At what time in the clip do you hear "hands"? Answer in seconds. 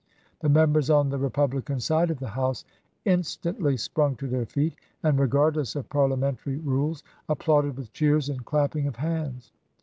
8.95-9.51